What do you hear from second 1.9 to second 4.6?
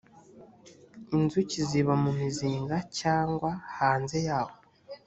mu muzinga cyangwa hanze yawo